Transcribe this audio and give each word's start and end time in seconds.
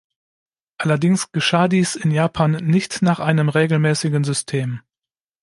Allerdings 0.79 1.31
geschah 1.31 1.67
dies 1.67 1.95
in 1.95 2.09
Japan 2.09 2.53
nicht 2.53 3.03
nach 3.03 3.19
einem 3.19 3.49
regelmäßigen 3.49 4.23
System. 4.23 4.79